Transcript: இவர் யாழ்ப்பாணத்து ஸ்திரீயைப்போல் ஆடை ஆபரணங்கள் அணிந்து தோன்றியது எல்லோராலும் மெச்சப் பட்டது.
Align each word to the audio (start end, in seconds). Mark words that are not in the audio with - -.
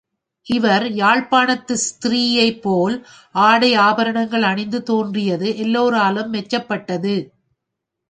இவர் 0.47 0.85
யாழ்ப்பாணத்து 0.93 1.75
ஸ்திரீயைப்போல் 1.83 2.95
ஆடை 3.41 3.73
ஆபரணங்கள் 3.81 4.43
அணிந்து 4.43 4.83
தோன்றியது 4.83 5.57
எல்லோராலும் 5.57 6.33
மெச்சப் 6.33 6.67
பட்டது. 6.67 7.15